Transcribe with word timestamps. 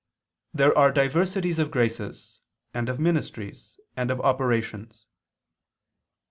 "there 0.51 0.75
are 0.75 0.91
diversities 0.91 1.59
of 1.59 1.69
graces... 1.69 2.39
and... 2.73 2.89
of 2.89 2.99
ministries... 2.99 3.79
and... 3.95 4.09
of 4.09 4.19
operations." 4.21 5.05